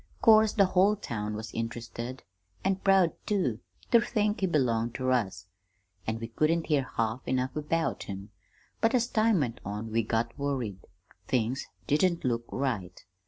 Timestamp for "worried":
10.39-10.87